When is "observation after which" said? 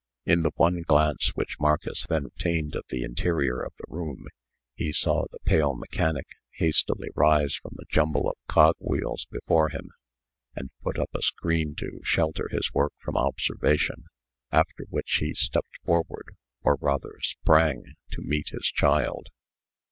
13.15-15.17